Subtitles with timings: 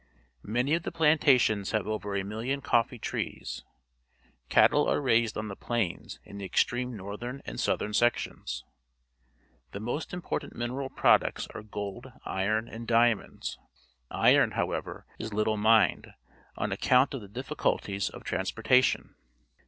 [0.41, 3.63] Many of the plantations have over a million coffee trees.
[4.49, 8.65] Cattle are raised on the plains in the extreme noiTliern and southern sections.
[9.73, 13.59] The most important nuneral products are gold, iron, and diamon ds.
[14.09, 16.11] Iron, however, is little mined,
[16.55, 19.13] on account of the difficulties of transportation.